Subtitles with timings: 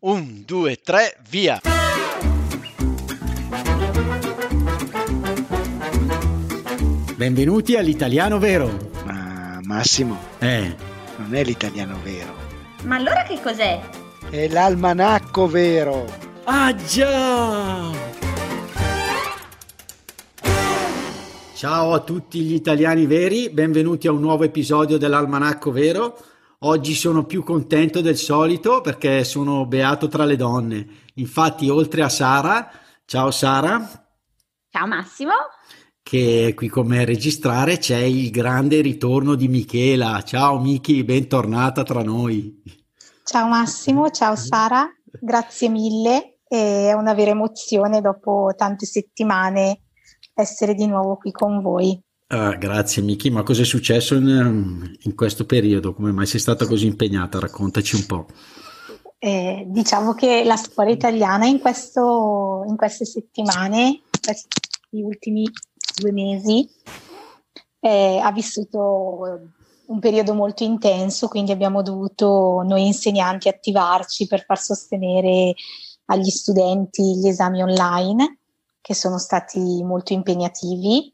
[0.00, 1.60] Un, due, tre, via!
[7.16, 8.90] Benvenuti all'italiano vero.
[9.04, 10.74] Ma Massimo, Eh,
[11.16, 12.32] non è l'italiano vero,
[12.84, 13.80] Ma allora che cos'è?
[14.30, 16.04] è l'almanacco vero.
[16.44, 17.90] ah già!
[21.54, 26.16] Ciao a tutti gli italiani veri, benvenuti a un nuovo episodio dell'Almanacco Vero.
[26.62, 30.86] Oggi sono più contento del solito perché sono beato tra le donne.
[31.14, 32.68] Infatti, oltre a Sara,
[33.04, 33.78] ciao Sara,
[34.68, 35.32] Ciao Massimo.
[36.02, 40.20] che è qui con me a registrare, c'è il grande ritorno di Michela.
[40.22, 42.60] Ciao Miki, bentornata tra noi.
[43.22, 44.88] Ciao Massimo, ciao Sara,
[45.20, 46.40] grazie mille.
[46.42, 49.82] È una vera emozione dopo tante settimane
[50.34, 52.02] essere di nuovo qui con voi.
[52.30, 55.94] Ah, grazie Miki, ma cosa è successo in, in questo periodo?
[55.94, 57.38] Come mai sei stata così impegnata?
[57.38, 58.26] Raccontaci un po'.
[59.18, 65.48] Eh, diciamo che la scuola italiana in, questo- in queste settimane, questi ultimi
[65.96, 66.68] due mesi,
[67.80, 69.50] eh, ha vissuto
[69.86, 75.54] un periodo molto intenso, quindi abbiamo dovuto noi insegnanti attivarci per far sostenere
[76.06, 78.40] agli studenti gli esami online,
[78.82, 81.10] che sono stati molto impegnativi,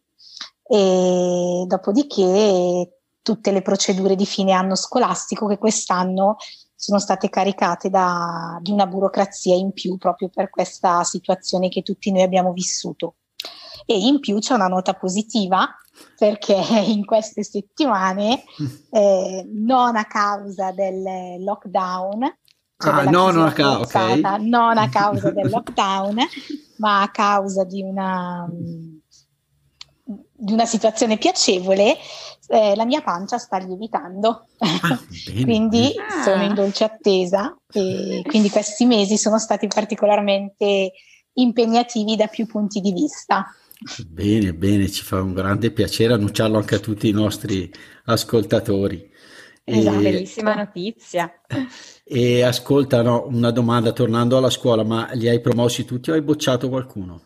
[0.67, 6.37] e dopodiché tutte le procedure di fine anno scolastico che quest'anno
[6.75, 12.13] sono state caricate da, di una burocrazia in più proprio per questa situazione che tutti
[12.13, 13.17] noi abbiamo vissuto.
[13.87, 15.69] E in più c'è una nota positiva
[16.19, 16.55] perché
[16.87, 18.45] in queste settimane,
[18.91, 22.39] eh, non a causa del lockdown,
[22.77, 23.87] cioè Ah, non a ca- ok.
[23.87, 26.17] forzata, non a causa del lockdown,
[26.79, 28.47] ma a causa di una,
[30.37, 31.97] di una situazione piacevole,
[32.49, 34.47] eh, la mia pancia sta lievitando.
[34.59, 34.99] Ah,
[35.43, 36.23] quindi Ah.
[36.23, 40.93] sono in dolce attesa e quindi questi mesi sono stati particolarmente
[41.35, 43.47] impegnativi da più punti di vista.
[44.09, 47.71] Bene, bene, ci fa un grande piacere annunciarlo anche a tutti i nostri
[48.05, 49.11] ascoltatori.
[49.65, 51.31] Esatto, E, bellissima notizia.
[52.05, 56.23] e ascolta, no, una domanda tornando alla scuola, ma li hai promossi tutti o hai
[56.23, 57.23] bocciato qualcuno?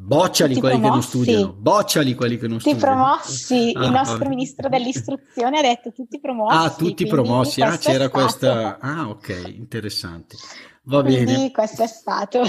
[0.00, 1.08] Bocciali Tutti quelli che non promossi.
[1.08, 2.94] studiano, bocciali quelli che non Tutti studiano.
[2.94, 4.28] promossi, Ah, il nostro vabbè.
[4.28, 6.56] ministro dell'istruzione ha detto tutti promossi.
[6.56, 8.78] Ah, tutti promossi, ah, c'era questa.
[8.78, 10.36] Ah, ok, interessante.
[10.84, 11.24] Va bene.
[11.24, 12.42] Quindi questo è stato.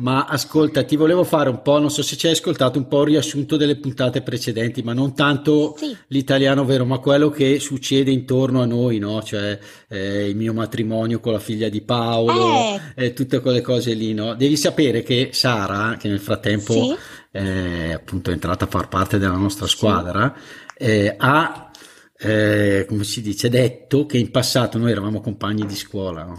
[0.00, 3.00] Ma ascolta, ti volevo fare un po', non so se ci hai ascoltato, un po'
[3.02, 5.96] il riassunto delle puntate precedenti, ma non tanto Sì.
[6.08, 9.20] l'italiano vero, ma quello che succede intorno a noi, no?
[9.24, 12.30] Cioè eh, il mio matrimonio con la figlia di Paolo,
[12.94, 13.06] Eh.
[13.06, 14.34] eh, tutte quelle cose lì, no?
[14.34, 16.94] Devi sapere che Sara, che nel frattempo Sì.
[17.32, 20.32] è appunto entrata a far parte della nostra squadra,
[20.76, 21.70] eh, ha,
[22.20, 26.36] eh, come si dice, detto che in passato noi eravamo compagni di scuola, no?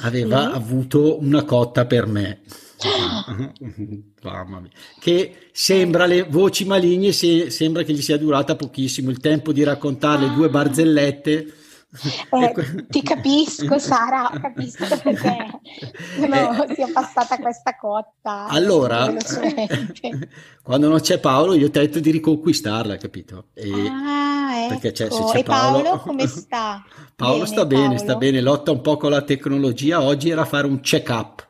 [0.00, 0.56] Aveva Sì.
[0.56, 2.40] avuto una cotta per me.
[4.22, 4.70] Mamma mia.
[5.00, 9.62] Che sembra le voci maligne, se- sembra che gli sia durata pochissimo il tempo di
[9.64, 11.52] raccontare le due barzellette.
[12.30, 15.36] Eh, ti capisco, Sara, capisco perché
[16.26, 18.46] no, Eh, sia passata questa cotta.
[18.46, 19.12] Allora,
[20.62, 23.46] quando non c'è Paolo, io detto di riconquistarla, capito?
[23.54, 25.30] E Ah, perché c'è- se ecco.
[25.30, 26.84] c'è E Paolo, Paolo- come sta?
[27.16, 27.98] Paolo Bene, sta bene, Paolo?
[27.98, 30.02] sta bene, lotta un po' con la tecnologia.
[30.02, 31.46] Oggi era fare un check-up,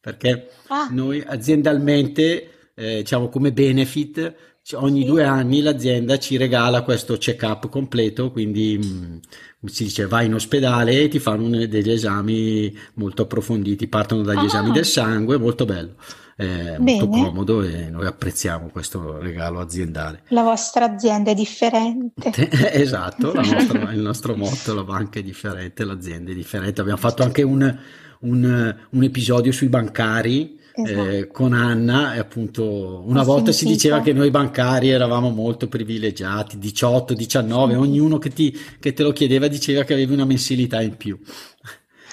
[0.00, 0.88] perché Ah.
[0.90, 4.34] noi aziendalmente, eh, diciamo come benefit,
[4.74, 5.06] ogni Sì.
[5.06, 9.20] due anni l'azienda ci regala questo check-up completo, quindi mh,
[9.60, 14.22] come si dice, vai in ospedale e ti fanno un- degli esami molto approfonditi, partono
[14.22, 14.44] dagli Ah.
[14.44, 15.94] esami del sangue, molto bello,
[16.36, 20.22] è molto comodo e noi apprezziamo questo regalo aziendale.
[20.28, 22.30] La vostra azienda è differente.
[22.72, 26.80] Esatto, nostra- il nostro motto, la banca è differente, l'azienda è differente.
[26.80, 27.78] Abbiamo fatto anche un,
[28.20, 31.26] un- un episodio sui bancari eh, Esatto.
[31.32, 36.58] con Anna e appunto una Ho volta si diceva che noi bancari eravamo molto privilegiati,
[36.58, 37.78] 18, 19, Sì.
[37.78, 41.18] ognuno che, ti- che te lo chiedeva diceva che avevi una mensilità in più.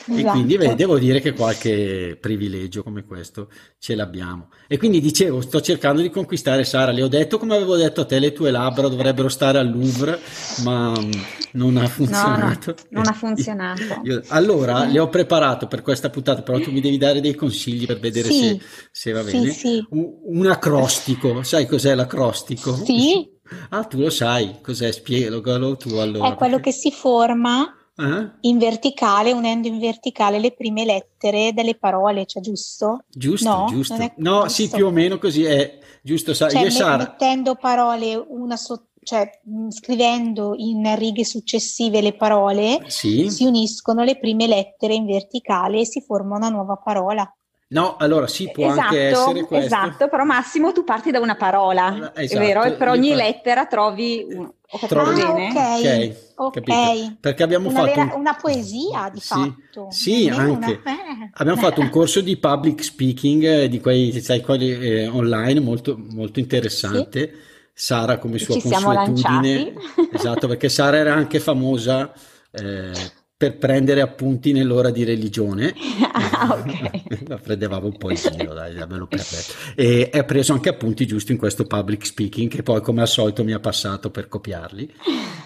[0.10, 0.32] E Esatto.
[0.32, 4.50] quindi beh, devo dire che qualche privilegio come questo ce l'abbiamo.
[4.68, 6.92] E quindi dicevo, sto cercando di conquistare Sara.
[6.92, 10.18] Le ho detto, come avevo detto a te, le tue labbra dovrebbero stare al Louvre,
[10.64, 11.12] ma mm,
[11.54, 12.76] non ha funzionato.
[12.92, 14.02] non ha funzionato.
[14.04, 17.86] Io- allora, le ho preparato per questa puntata, però tu mi devi dare dei consigli
[17.86, 18.40] per vedere Sì.
[18.40, 18.60] se,
[18.92, 19.52] se va Sì, bene.
[19.52, 19.86] sì.
[19.90, 22.74] Un, un acrostico, sai cos'è l'acrostico?
[22.76, 23.36] Sì,
[23.70, 24.92] Ah, tu lo sai, cos'è?
[24.92, 26.28] Spiegalo tu allora.
[26.34, 28.30] è quello che si forma Eh?
[28.42, 33.04] in verticale, unendo in verticale le prime lettere delle parole, cioè giusto?
[33.10, 33.96] Giusto, No, giusto.
[33.96, 34.78] è No, sì, giusto.
[34.78, 36.34] più o meno così è giusto.
[36.34, 36.98] Sa- Cioè io Sara.
[36.98, 43.30] mettendo parole una sotto cioè mh, scrivendo in righe successive le parole, Sì.
[43.32, 47.26] si uniscono le prime lettere in verticale e si forma una nuova parola.
[47.70, 49.66] No, allora sì, può esatto, anche essere questo.
[49.66, 52.64] esatto, però Massimo tu parti da una parola, Esatto, è vero?
[52.64, 54.52] E per io ogni par- lettera trovi un...
[54.70, 55.48] Ho capito Trovi- Ah, bene?
[55.50, 56.52] ok, Ok, ok.
[56.54, 57.18] capito.
[57.22, 59.88] Perché abbiamo Una, fatto vera- un- una poesia di Sì, fatto.
[59.92, 60.52] sì, anche.
[60.52, 61.30] una- eh.
[61.34, 65.98] Abbiamo fatto un corso di public speaking eh, di quei, sai, quelli eh, online molto,
[65.98, 67.34] molto interessante.
[67.74, 70.10] Sara come sua Ci siamo consuetudine, lanciati.
[70.14, 72.12] esatto, perché Sara era anche famosa
[72.52, 72.92] eh,
[73.38, 75.74] per prendere appunti nell'ora di religione.
[76.40, 77.26] Ah, ok.
[77.30, 79.54] La prendevamo un po' in giro, dai, me lo permetto.
[79.76, 83.44] E ha preso anche appunti giusto in questo public speaking che poi come al solito
[83.44, 84.94] mi ha passato per copiarli.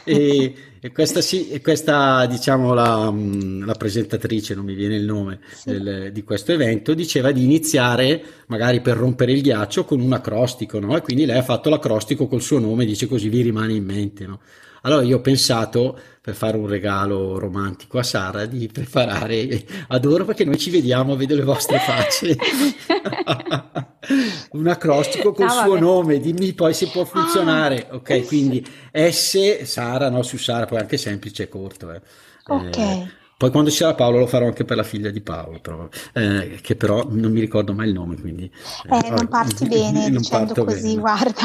[0.03, 5.05] E, e questa, sì, e questa diciamo la, mh, la presentatrice, non mi viene il
[5.05, 5.69] nome Sì.
[5.69, 10.79] del- di questo evento, diceva di iniziare magari per rompere il ghiaccio con un acrostico,
[10.79, 10.97] no?
[10.97, 14.25] E quindi lei ha fatto l'acrostico col suo nome, dice così vi rimane in mente,
[14.25, 14.39] no?
[14.81, 20.43] Allora io ho pensato, per fare un regalo romantico a Sara, di preparare, adoro perché
[20.45, 22.35] noi ci vediamo, vedo le vostre facce,
[24.51, 27.87] un acrostico col No, suo nome, dimmi poi se può funzionare.
[27.89, 27.95] Ah.
[27.95, 31.91] Ok, quindi S, Sara, no, su Sara, poi anche semplice e corto.
[31.93, 32.01] eh.
[32.47, 32.77] Ok.
[32.77, 35.87] Eh, poi quando ci sarà Paolo lo farò anche per la figlia di Paolo, però,
[36.13, 38.51] eh, che però non mi ricordo mai il nome, quindi...
[38.87, 40.99] Eh, non parti bene non dicendo parto così, bene.
[40.99, 41.41] guarda.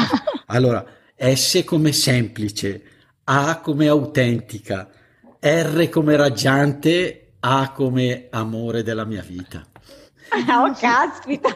[0.47, 0.85] Allora,
[1.17, 2.83] S come semplice,
[3.29, 4.87] A come autentica,
[5.39, 9.63] R come raggiante, A come amore della mia vita.
[10.49, 11.49] Oh, caspita!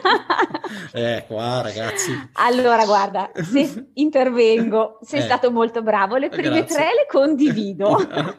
[0.94, 2.10] Eh, qua ragazzi.
[2.34, 5.24] Allora, guarda, se intervengo, sei Eh.
[5.24, 6.16] stato molto bravo.
[6.16, 6.74] Le prime Grazie.
[6.76, 7.88] tre le condivido.
[8.08, 8.34] La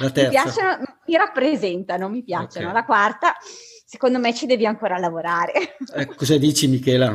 [0.00, 0.28] Mi terza.
[0.30, 0.76] piacciono,
[1.06, 2.68] mi rappresentano, mi piacciono.
[2.68, 2.72] Ok.
[2.74, 3.34] La quarta,
[3.84, 5.76] secondo me ci devi ancora lavorare.
[5.94, 7.10] Eh, cosa dici Michela?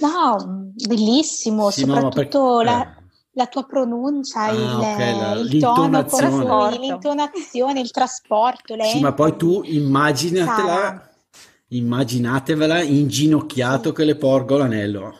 [0.00, 2.94] No, bellissimo, Sì, no, soprattutto perché- la,
[3.40, 6.46] la tua pronuncia, Ah, il, ok, la- il tono l'intonazione.
[6.46, 11.10] con cui, l'intonazione, il trasporto, eh, Sì, ma poi tu immaginatela, Sara.
[11.68, 13.94] immaginatevela inginocchiato Sì.
[13.94, 15.14] che le porgo l'anello.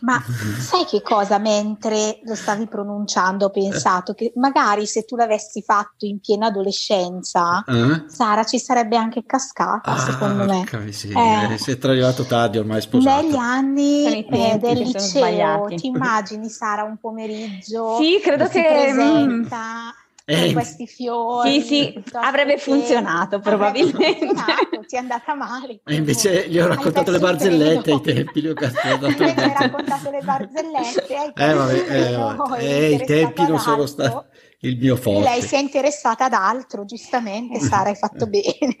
[0.00, 0.22] Ma
[0.58, 1.38] sai che cosa?
[1.38, 7.64] Mentre lo stavi pronunciando, ho pensato che magari se tu l'avessi fatto in piena adolescenza,
[7.66, 8.04] Eh?
[8.06, 10.64] Sara ci sarebbe anche cascata, secondo me.
[10.84, 11.58] miseria, Eh.
[11.58, 13.22] sei arrivato tardi, ormai sposato.
[13.22, 19.94] Negli anni eh, del liceo, ti immagini Sara un pomeriggio Sì, credo che mm, presenta
[20.30, 20.44] Eh.
[20.44, 21.60] con questi fiori.
[21.60, 24.26] Sì, sì, avrebbe funzionato, avrebbe probabilmente.
[24.26, 25.80] funzionato, ti è andata male.
[25.84, 31.32] E invece gli ho raccontato le barzellette ai tempi, gli ho raccontato le barzellette, hai
[31.50, 32.62] Eh, vabbè, eh, vabbè.
[32.62, 34.26] Eh, i tempi non sono stati
[34.62, 35.40] il mio E lei forte.
[35.42, 38.76] si è interessata ad altro, giustamente, Sara, hai fatto bene.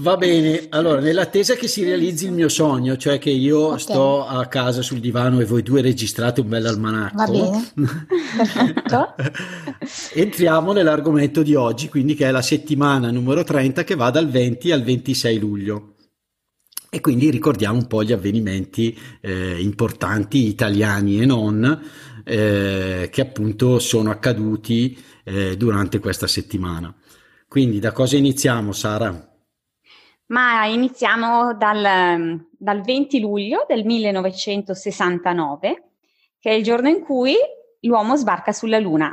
[0.00, 3.80] Va bene, allora nell'attesa che si realizzi il mio sogno, cioè che io Ok.
[3.80, 7.16] sto a casa sul divano e voi due registrate un bel almanacco.
[7.16, 7.72] Va bene.
[8.36, 9.14] Perfetto.
[10.14, 14.72] Entriamo nell'argomento di oggi, quindi che è la settimana numero 30 che va dal 20
[14.72, 15.94] al 26 luglio.
[16.88, 21.80] E quindi ricordiamo un po' gli avvenimenti eh, importanti italiani e non
[22.24, 26.92] eh, che appunto sono accaduti eh, durante questa settimana.
[27.46, 29.29] Quindi da cosa iniziamo, Sara?
[30.30, 35.90] Ma iniziamo dal, dal 20 luglio del 1969,
[36.38, 37.34] che è il giorno in cui
[37.80, 39.12] l'uomo sbarca sulla Luna.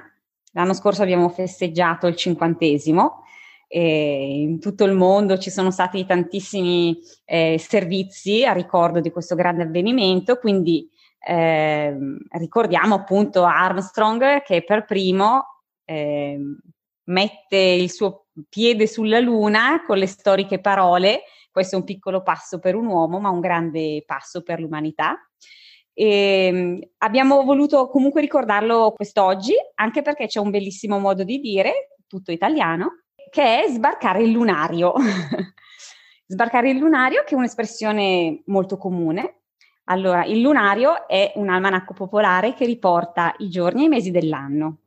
[0.51, 3.23] L'anno scorso abbiamo festeggiato il cinquantesimo.
[3.67, 9.35] E in tutto il mondo ci sono stati tantissimi eh, servizi a ricordo di questo
[9.35, 11.93] grande avvenimento, quindi eh,
[12.29, 16.39] ricordiamo appunto Armstrong che per primo eh,
[17.03, 22.59] mette il suo piede sulla Luna con le storiche parole, questo è un piccolo passo
[22.59, 25.17] per un uomo, ma un grande passo per l'umanità.
[25.93, 32.31] E abbiamo voluto comunque ricordarlo quest'oggi, anche perché c'è un bellissimo modo di dire, tutto
[32.31, 33.01] italiano,
[33.31, 34.93] che è sbarcare il lunario.
[36.27, 39.41] sbarcare il lunario, che è un'espressione molto comune.
[39.85, 44.81] Allora, il lunario è un almanacco popolare che riporta i giorni e i mesi dell'anno,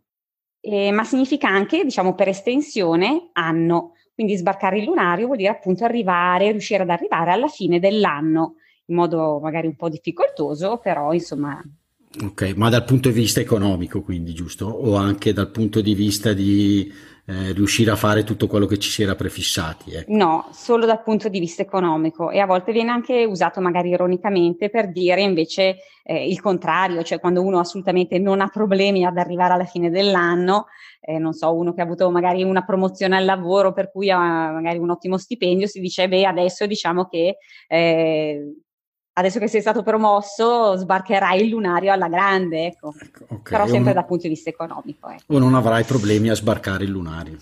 [0.61, 3.95] eh, ma significa anche, diciamo per estensione, anno.
[4.15, 8.97] Quindi sbarcare il lunario vuol dire appunto arrivare, riuscire ad arrivare alla fine dell'anno, in
[8.97, 11.63] modo magari un po' difficoltoso, però insomma
[12.25, 14.67] Ok, ma dal punto di vista economico, quindi, giusto?
[14.67, 16.93] O anche dal punto di vista di
[17.27, 20.13] eh, riuscire a fare tutto quello che ci si era prefissati, ecco.
[20.13, 24.71] No, solo dal punto di vista economico e a volte viene anche usato magari ironicamente
[24.71, 29.53] per dire invece eh, il contrario, cioè quando uno assolutamente non ha problemi ad arrivare
[29.53, 30.67] alla fine dell'anno,
[31.01, 34.51] eh, non so, uno che ha avuto magari una promozione al lavoro per cui ha
[34.51, 37.37] magari un ottimo stipendio, si dice beh adesso diciamo che
[37.69, 38.53] eh,
[39.21, 42.95] adesso che sei stato promosso sbarcherai il lunario alla grande, ecco.
[42.99, 43.53] ecco okay.
[43.53, 45.09] però sempre dal punto di vista economico.
[45.09, 45.35] Ecco.
[45.35, 47.39] O non avrai problemi a sbarcare il lunario.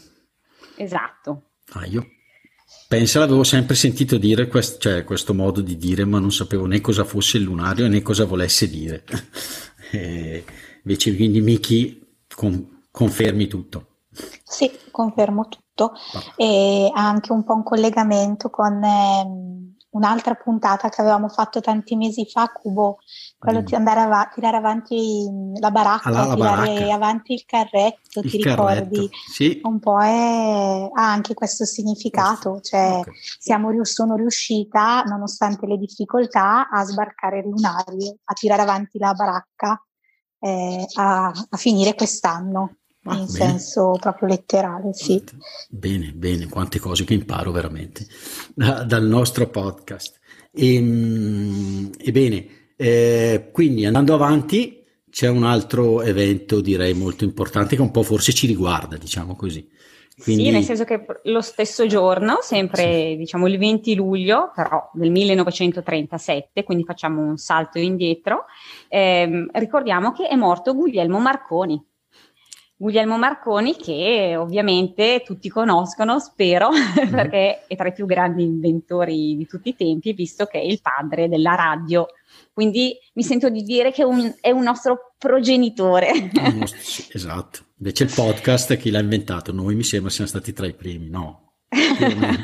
[0.76, 1.42] Esatto.
[1.73, 2.06] Ah, io
[2.88, 6.80] pensa, l'avevo sempre sentito dire quest- cioè, questo modo di dire, ma non sapevo né
[6.80, 9.04] cosa fosse il lunario né cosa volesse dire.
[9.92, 10.44] e
[10.82, 13.87] invece quindi Miki con- confermi tutto.
[14.42, 15.92] Sì, confermo tutto.
[16.37, 21.97] E ha anche un po' un collegamento con ehm, un'altra puntata che avevamo fatto tanti
[21.97, 22.99] mesi fa, Cubo,
[23.37, 23.64] quello mm.
[23.64, 25.28] di andare a tirare avanti
[25.59, 26.95] la baracca, Alla, la tirare baracca.
[26.95, 28.75] avanti il carretto, il ti carretto.
[28.75, 29.11] ricordi?
[29.31, 29.61] Sì.
[29.64, 33.12] Un po' è, ha anche questo significato, cioè Okay.
[33.38, 39.83] siamo, sono riuscita, nonostante le difficoltà, a sbarcare il lunario, a tirare avanti la baracca,
[40.40, 42.76] eh, a, a finire quest'anno.
[43.11, 43.50] Ah, in bene.
[43.50, 45.23] senso proprio letterale, sì.
[45.71, 48.07] Bene, bene, quante cose che imparo veramente
[48.55, 50.19] da- dal nostro podcast.
[50.53, 52.47] Ehm, Ebbene,
[52.77, 58.33] eh, quindi andando avanti c'è un altro evento direi molto importante che un po' forse
[58.33, 59.67] ci riguarda, diciamo così.
[60.21, 65.11] Quindi, Sì, nel senso che lo stesso giorno, sempre diciamo il 20 luglio, però del
[65.12, 68.47] 1937, quindi facciamo un salto indietro,
[68.88, 71.81] ehm, ricordiamo che è morto Guglielmo Marconi.
[72.80, 76.68] Guglielmo Marconi, che ovviamente tutti conoscono, spero,
[77.11, 80.80] perché è tra i più grandi inventori di tutti i tempi, visto che è il
[80.80, 82.06] padre della radio.
[82.52, 86.30] Quindi mi sento di dire che è un, è un nostro progenitore.
[86.54, 87.64] nostro- sì, esatto.
[87.78, 89.52] Invece il podcast chi l'ha inventato?
[89.52, 91.54] Noi mi sembra siamo stati tra i primi, no?
[91.68, 92.37] Più o meno.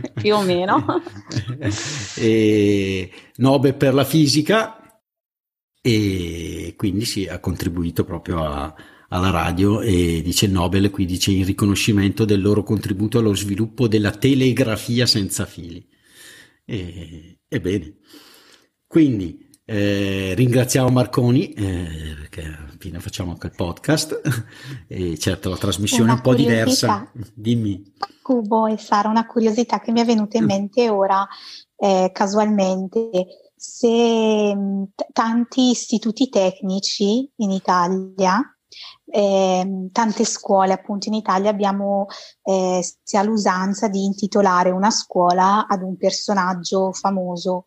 [0.14, 1.02] Più o meno.
[2.16, 4.78] e Nobel per la fisica
[5.82, 8.74] e quindi sì, ha contribuito proprio a-
[9.14, 13.86] alla radio e dice il Nobel, qui dice in riconoscimento del loro contributo allo sviluppo
[13.86, 15.86] della telegrafia senza fili.
[16.64, 17.94] E, ebbene,
[18.88, 24.20] quindi eh, ringraziamo Marconi eh, perché fine facciamo anche il podcast
[24.88, 27.10] e certo la trasmissione è Una un po' diversa.
[27.32, 27.94] Dimmi.
[28.20, 31.26] Cubo e Sara, una curiosità che mi è venuta in mente ora
[31.76, 33.10] eh, casualmente.
[33.54, 38.53] Se mh, t- tanti istituti tecnici in Italia,
[39.06, 42.06] ehm, tante scuole appunto in Italia abbiamo
[42.42, 47.66] eh, si l'usanza di intitolare una scuola ad un personaggio famoso.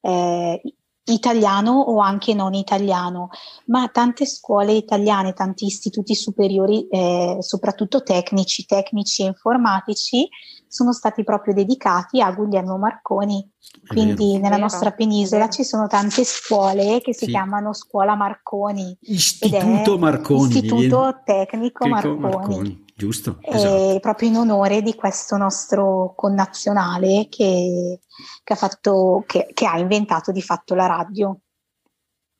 [0.00, 0.60] eh,
[1.06, 3.28] italiano o anche non italiano,
[3.66, 10.28] ma tante scuole italiane, tanti istituti superiori, eh, soprattutto tecnici, tecnici e informatici,
[10.74, 13.48] sono stati proprio dedicati a Guglielmo Marconi.
[13.86, 17.30] Quindi nella nostra penisola ci sono tante scuole che si Sì.
[17.30, 18.96] chiamano Scuola Marconi.
[19.02, 20.48] Istituto Marconi.
[20.48, 22.84] Istituto viene- Tecnico Tecnico Marconi.
[22.96, 23.38] giusto?
[23.40, 23.98] Esatto.
[24.00, 28.00] proprio in onore di questo nostro connazionale che,
[28.42, 31.38] che ha fatto, che, che ha inventato di fatto la radio.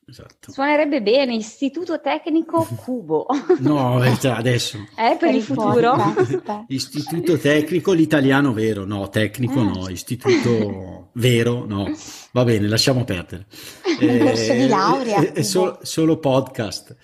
[0.07, 0.51] Esatto.
[0.51, 3.25] Suonerebbe bene, Istituto Tecnico Cubo.
[3.59, 4.77] No, eh, adesso.
[4.97, 5.95] Eh, per il futuro.
[6.67, 9.63] Istituto tecnico, l'italiano vero, no, tecnico Eh.
[9.63, 11.91] no, istituto vero, no,
[12.31, 13.47] va bene, lasciamo perdere.
[14.01, 16.95] Un corso di laurea, È, è solo, solo podcast.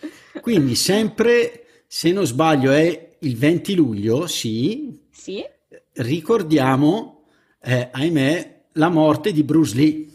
[0.42, 5.44] Quindi sempre, se non sbaglio, è il 20 luglio, sì, Sì,
[5.94, 7.24] ricordiamo,
[7.62, 10.08] eh, ahimè, la morte di Bruce Lee.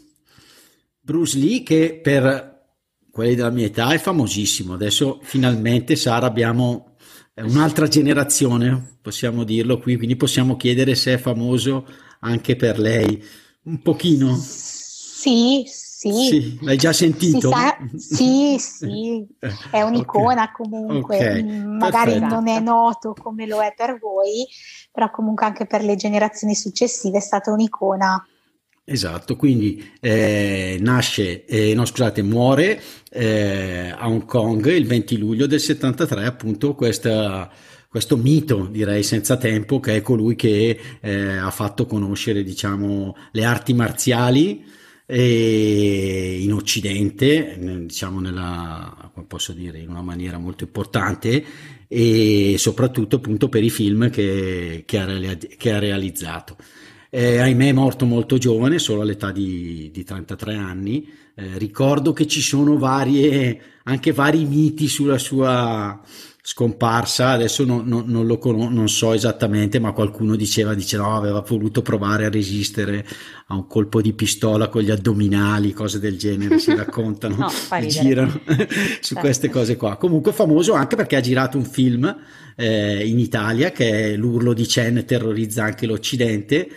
[1.01, 2.56] Bruce Lee che per
[3.17, 4.75] quelli della mia età è famosissimo.
[4.75, 6.97] Adesso finalmente, Sara, abbiamo
[7.33, 11.87] eh, un'altra generazione, possiamo dirlo qui, quindi possiamo chiedere se è famoso
[12.21, 13.25] anche per lei.
[13.63, 14.37] Un pochino.
[14.37, 16.13] Sì, sì.
[16.13, 17.49] Sì, l'hai già sentito?
[17.51, 19.27] sa- sì, sì,
[19.73, 20.53] è un'icona Ok.
[20.53, 22.35] comunque, Ok, Mm, magari perfetto.
[22.35, 24.47] non è noto come lo è per voi,
[24.93, 28.29] però comunque anche per le generazioni successive è stata un'icona.
[28.89, 35.47] Esatto, quindi eh, nasce, eh, no scusate, muore eh, a Hong Kong il 20 luglio
[35.47, 37.51] del 73, appunto questa,
[37.89, 43.45] questo mito, direi senza tempo, che è colui che eh, ha fatto conoscere, diciamo, le
[43.45, 44.65] arti marziali
[45.09, 51.45] in Occidente, diciamo nella, posso dire, in una maniera molto importante
[51.89, 56.57] e soprattutto appunto per i film che, che ha, che ha realizzato.
[57.11, 61.09] Eh, ahimè è morto molto giovane, solo all'età di, di 33 anni.
[61.35, 66.01] Eh, ricordo che ci sono varie, anche vari miti sulla sua
[66.49, 71.17] scomparsa, adesso non, non- non lo conosco, non so esattamente, ma qualcuno diceva, dice no,
[71.17, 73.05] aveva voluto provare a resistere
[73.49, 77.89] a un colpo di pistola con gli addominali, cose del genere, si raccontano, No, ridere.
[77.89, 79.21] girano su Certo.
[79.21, 79.97] queste cose qua.
[79.97, 82.17] Comunque famoso anche perché ha girato un film
[82.57, 86.69] eh, in Italia che è L'urlo di Chen terrorizza anche l'Occidente,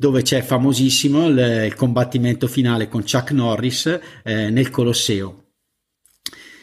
[0.00, 5.46] dove c'è famosissimo il, il combattimento finale con Chuck Norris eh, nel Colosseo.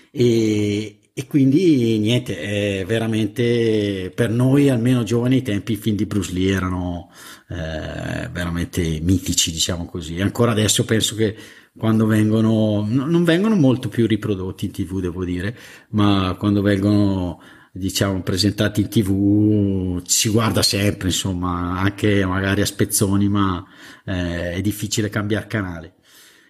[0.10, 6.06] E, e quindi niente, è veramente per noi, almeno giovani, i tempi i film di
[6.06, 7.12] Bruce Lee erano
[7.50, 10.22] eh, veramente mitici, diciamo così.
[10.22, 11.36] Ancora adesso penso che
[11.78, 15.58] quando vengono, non vengono molto più riprodotti in tv, devo dire,
[15.90, 17.42] ma quando vengono
[17.78, 23.64] diciamo presentati in tv si guarda sempre insomma anche magari a spezzoni ma
[24.06, 25.96] eh, è difficile cambiare canale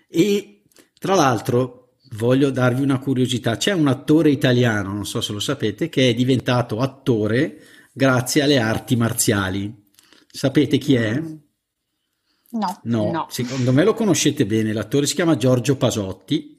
[0.08, 0.62] e
[1.00, 3.58] tra l'altro voglio darvi una curiosità.
[3.58, 7.58] C'è un attore italiano, non so se lo sapete, che è diventato attore
[7.92, 9.84] grazie alle arti marziali.
[10.32, 11.22] Sapete chi è?
[12.52, 12.80] No.
[12.84, 13.28] No, No.
[13.30, 14.72] secondo me lo conoscete bene.
[14.72, 16.55] L'attore si chiama Giorgio Pasotti.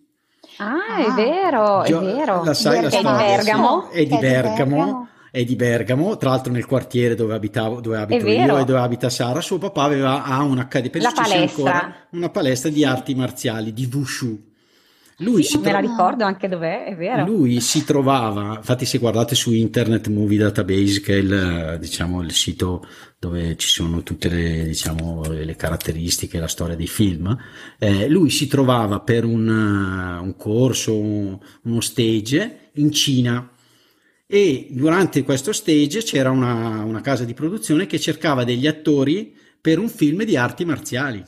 [0.58, 1.14] Ah, è Ah.
[1.14, 2.44] vero, Gio- è vero.
[2.44, 3.26] La sai la Che è di storia?
[3.36, 3.88] Bergamo?
[3.90, 5.08] È di È di Bergamo.
[5.30, 9.10] È di Bergamo, tra l'altro nel quartiere dove abitavo, dove abito io e dove abita
[9.10, 11.72] Sara, suo papà aveva ha un'accademia, penso La ci sia palestra.
[11.72, 14.42] ancora, una palestra di arti marziali, di Wushu.
[15.20, 17.24] Lui si Sì, me la tro- ricordo anche dov'è, è vero.
[17.24, 22.32] lui si trovava, infatti se guardate su Internet Movie Database, che è il, diciamo, il
[22.32, 22.84] sito
[23.18, 27.34] dove ci sono tutte le, diciamo, le caratteristiche, la storia dei film,
[27.78, 33.50] eh, lui si trovava per un, eh, un corso, un- uno stage in Cina
[34.26, 39.78] e durante questo stage c'era una, una casa di produzione che cercava degli attori per
[39.78, 41.24] un film di arti marziali.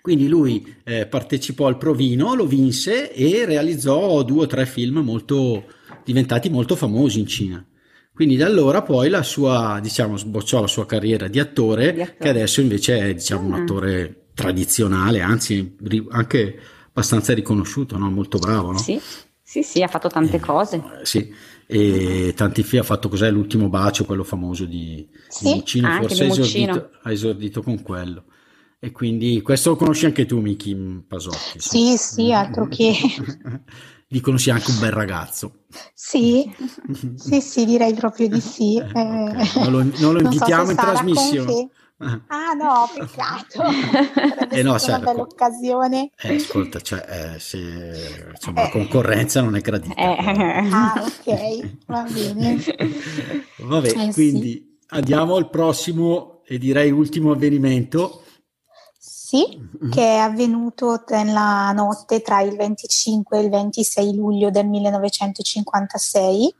[0.00, 5.64] Quindi lui eh, partecipò al provino, lo vinse e realizzò due o tre film molto
[6.04, 7.66] diventati molto famosi in Cina.
[8.12, 12.16] Quindi da allora poi la sua, diciamo, sbocciò la sua carriera di attore, Di attore.
[12.20, 13.62] che adesso invece è, diciamo, un Mm.
[13.62, 15.76] attore tradizionale, anzi
[16.10, 18.08] anche abbastanza riconosciuto, no?
[18.10, 18.78] Molto bravo, no?
[18.78, 19.00] Sì,
[19.42, 20.80] sì, sì, ha fatto tante Eh, cose.
[21.02, 21.32] Sì,
[21.66, 26.06] e tanti film ha fatto cos'è l'ultimo bacio, quello famoso di, di Sì, Muccino, anche
[26.14, 28.24] forse di ha esordito, ha esordito con quello.
[28.84, 30.74] E quindi questo lo conosci anche tu, Miki
[31.08, 31.58] Pasotti.
[31.58, 32.92] Sì, sì, altro che.
[34.06, 35.60] Dicono sia anche un bel ragazzo.
[35.94, 36.54] Sì,
[37.16, 38.76] sì, sì, direi proprio di sì.
[38.76, 39.56] Eh, ok.
[39.56, 41.68] Eh, Non lo, non lo so invitiamo se in trasmissione.
[42.26, 43.72] Ah no, peccato.
[44.12, 46.10] Sarebbe Eh no, Sara, una bella co- occasione.
[46.20, 49.94] Eh, ascolta, cioè, eh, se, insomma, la concorrenza non è gradita.
[49.94, 52.58] Eh, Ah, ok, va bene.
[53.58, 54.12] Vabbè, Eh, sì.
[54.12, 58.23] quindi andiamo al prossimo e direi ultimo avvenimento.
[59.26, 59.90] Sì, Mm.
[59.90, 66.54] che è avvenuto nella notte tra il 25 e il 26 luglio del 1956,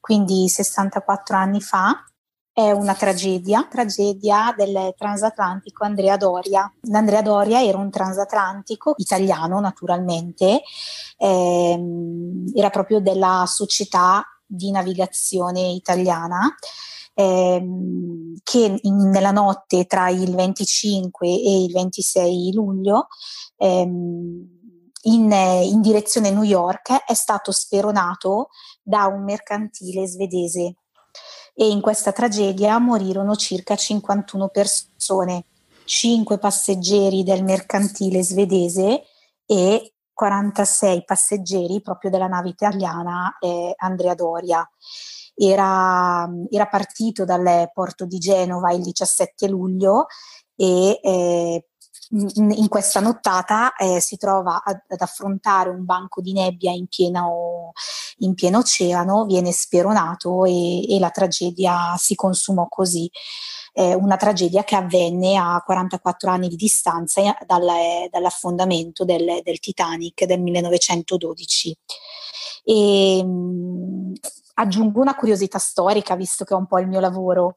[0.00, 2.02] quindi 64 anni fa.
[2.50, 6.72] È una tragedia, tragedia del transatlantico Andrea Doria.
[6.88, 10.62] L'Andrea Doria era un transatlantico italiano, naturalmente,
[11.18, 16.56] ehm, era proprio della società di navigazione italiana
[17.20, 23.08] ehm, che in- nella notte tra il 25 e il 26 luglio
[23.56, 24.58] ehm,
[25.02, 28.48] in, in direzione New York è stato speronato
[28.82, 30.76] da un mercantile svedese.
[31.54, 35.46] E in questa tragedia morirono circa 51 persone,
[35.84, 39.04] 5 passeggeri del mercantile svedese
[39.46, 44.68] e 46 passeggeri proprio della nave italiana eh, Andrea Doria
[45.34, 50.08] era, era partito dal porto di Genova il 17 luglio
[50.54, 51.64] e eh,
[52.10, 56.86] in, in questa nottata eh, si trova ad, ad affrontare un banco di nebbia in
[56.86, 57.72] pieno,
[58.18, 63.10] in pieno oceano, viene speronato e, e la tragedia si consumò così.
[63.80, 67.66] Eh, una tragedia che avvenne a 44 anni di distanza eh, dal,
[68.10, 71.78] dall'affondamento del, del Titanic del 1912.
[72.64, 74.12] E, mh,
[74.60, 77.54] aggiungo una curiosità storica, visto che è un po' il mio lavoro,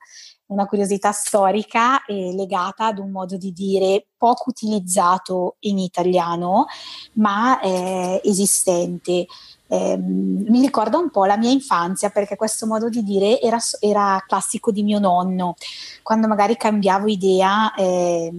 [0.48, 6.66] una curiosità storica eh, legata ad un modo di dire poco utilizzato in italiano,
[7.14, 9.26] ma eh, esistente.
[9.68, 14.24] Eh, mi ricorda un po' la mia infanzia perché questo modo di dire era, era
[14.28, 15.56] classico di mio nonno.
[16.04, 18.30] Quando magari cambiavo idea eh,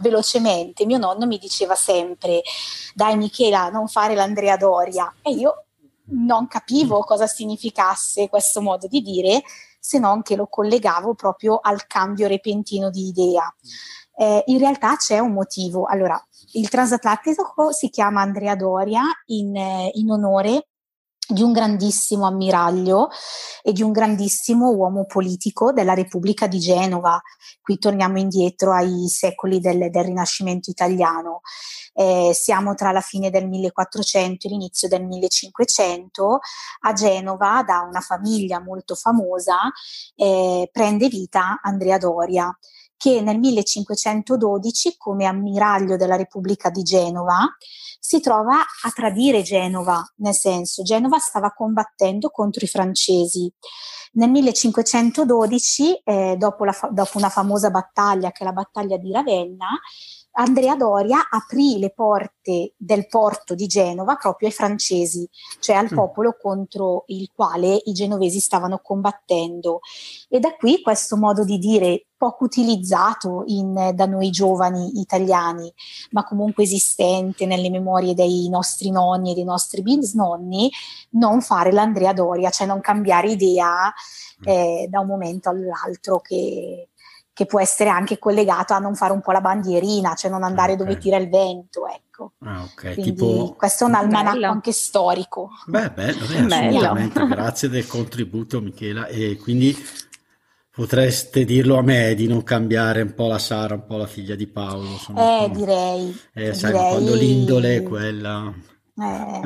[0.00, 2.42] velocemente, mio nonno mi diceva sempre:
[2.94, 5.12] Dai, Michela, non fare l'Andrea Doria.
[5.22, 5.63] E io
[6.06, 9.42] non capivo cosa significasse questo modo di dire,
[9.78, 13.52] se non che lo collegavo proprio al cambio repentino di idea.
[14.16, 15.86] Eh, in realtà c'è un motivo.
[15.86, 20.68] Allora, il transatlantico si chiama Andrea Doria in, eh, in onore
[21.28, 23.08] di un grandissimo ammiraglio
[23.62, 27.20] e di un grandissimo uomo politico della Repubblica di Genova.
[27.62, 31.40] Qui torniamo indietro ai secoli del, del Rinascimento italiano.
[31.94, 36.40] Eh, siamo tra la fine del 1400 e l'inizio del 1500.
[36.80, 39.58] A Genova, da una famiglia molto famosa,
[40.16, 42.54] eh, prende vita Andrea Doria
[43.04, 47.54] che nel 1512 come ammiraglio della Repubblica di Genova
[48.00, 53.52] si trova a tradire Genova, nel senso Genova stava combattendo contro i francesi.
[54.12, 59.68] Nel 1512, eh, dopo, la, dopo una famosa battaglia che è la battaglia di Ravenna,
[60.36, 65.28] Andrea Doria aprì le porte del porto di Genova proprio ai francesi,
[65.60, 65.94] cioè al mm.
[65.94, 69.80] popolo contro il quale i genovesi stavano combattendo.
[70.28, 75.72] E da qui questo modo di dire poco utilizzato in, da noi giovani italiani,
[76.10, 80.70] ma comunque esistente nelle memorie dei nostri nonni e dei nostri bisnonni,
[81.10, 84.48] non fare l'Andrea Doria, cioè non cambiare idea mm.
[84.48, 86.88] eh, da un momento all'altro che
[87.34, 90.74] che può essere anche collegato a non fare un po' la bandierina, cioè non andare
[90.74, 90.86] okay.
[90.86, 92.32] dove tira il vento, ecco.
[92.44, 92.94] Ah, okay.
[92.94, 93.54] Quindi tipo...
[93.58, 94.52] questo è un almanacco bello.
[94.52, 95.50] anche storico.
[95.66, 99.76] Beh, bello, beh, assolutamente, grazie del contributo Michela e quindi
[100.70, 104.36] potreste dirlo a me di non cambiare un po' la Sara, un po' la figlia
[104.36, 104.96] di Paolo.
[104.96, 106.16] Sono eh, direi.
[106.32, 106.88] Eh, sai, direi...
[106.88, 108.54] quando l'indole è quella...
[108.96, 109.40] Eh,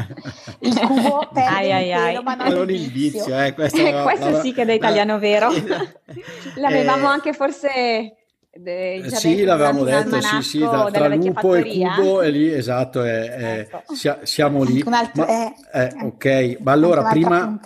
[0.61, 2.23] il cubo perde ai, ai, ai.
[2.23, 3.39] Ma non, vizio.
[3.39, 5.49] Eh, questo, eh, questo la, sì che è da italiano la, vero.
[6.57, 8.19] L'avevamo eh, anche forse
[8.51, 13.29] eh, sì, l'avevamo detto, sì, sì, da, tra lupo e cubo è lì, esatto, è,
[13.29, 13.83] è, ecco.
[14.25, 14.83] siamo lì.
[14.85, 17.59] Altro, ma, eh, ok, ma allora prima,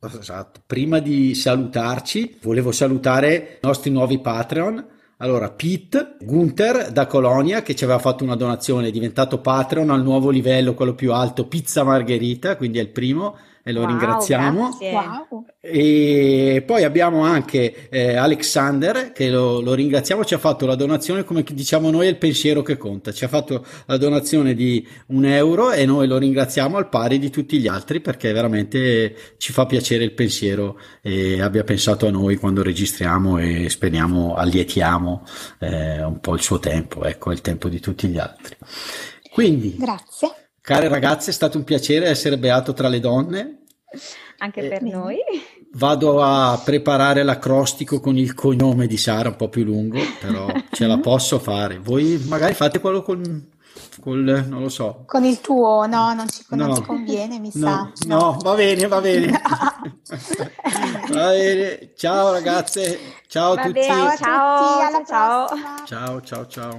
[0.00, 7.62] esatto, prima di salutarci, volevo salutare i nostri nuovi Patreon allora, Pete Gunther da Colonia
[7.62, 11.46] che ci aveva fatto una donazione, è diventato Patreon al nuovo livello, quello più alto,
[11.46, 14.78] Pizza Margherita, quindi è il primo e lo wow, ringraziamo.
[14.78, 15.46] Wow.
[15.58, 21.24] E poi abbiamo anche eh, Alexander che lo, lo, ringraziamo, ci ha fatto la donazione
[21.24, 25.24] come diciamo noi è il pensiero che conta, ci ha fatto la donazione di un
[25.24, 29.64] euro e noi lo ringraziamo al pari di tutti gli altri perché veramente ci fa
[29.64, 35.22] piacere il pensiero e abbia pensato a noi quando registriamo e speriamo, allietiamo
[35.60, 38.56] eh, un po' il suo tempo, ecco il tempo di tutti gli altri.
[39.32, 40.43] Quindi, grazie.
[40.64, 43.64] Care ragazze, è stato un piacere essere beato tra le donne.
[44.38, 45.18] Anche eh, per noi.
[45.74, 50.86] Vado a preparare l'acrostico con il cognome di Sara, un po' più lungo, però ce
[50.86, 51.78] la posso fare.
[51.78, 53.50] Voi magari fate quello con,
[54.00, 55.02] col, non lo so.
[55.04, 56.56] Con il tuo, no, non ci, no.
[56.64, 58.06] non ci conviene, mi no, sa.
[58.06, 58.18] No.
[58.18, 59.26] no, va bene, va bene.
[61.12, 61.92] va bene.
[61.94, 63.82] Ciao ragazze, ciao a tutti.
[63.82, 65.48] Ciao a ciao, tutti, ciao.
[65.84, 66.78] ciao, ciao, ciao.